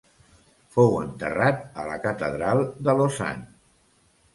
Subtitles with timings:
[0.75, 3.51] Fou enterrat a la catedral de Lausana.